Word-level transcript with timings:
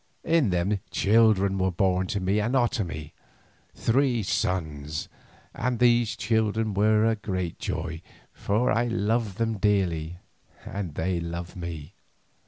In 0.23 0.49
them 0.49 0.79
children 0.89 1.59
were 1.59 1.69
born 1.69 2.07
to 2.07 2.19
me 2.19 2.39
and 2.39 2.55
Otomie, 2.55 3.11
three 3.75 4.23
sons, 4.23 5.07
and 5.53 5.77
these 5.77 6.15
children 6.15 6.73
were 6.73 7.05
my 7.05 7.13
great 7.13 7.59
joy, 7.59 8.01
for 8.33 8.71
I 8.71 8.85
loved 8.87 9.37
them 9.37 9.59
dearly 9.59 10.17
and 10.65 10.95
they 10.95 11.19
loved 11.19 11.55
me. 11.55 11.93